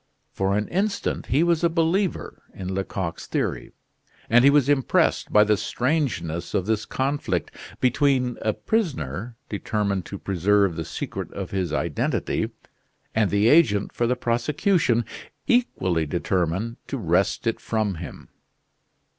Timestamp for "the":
5.43-5.55, 10.75-10.85, 13.29-13.47, 14.07-14.15